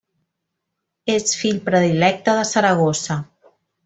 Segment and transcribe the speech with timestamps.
[1.15, 3.19] És fill predilecte de Saragossa.